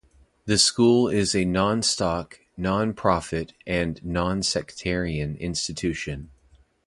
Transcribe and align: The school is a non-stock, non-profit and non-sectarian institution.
The 0.45 0.57
school 0.57 1.09
is 1.09 1.35
a 1.35 1.45
non-stock, 1.45 2.39
non-profit 2.57 3.53
and 3.67 4.03
non-sectarian 4.03 5.35
institution. 5.37 6.31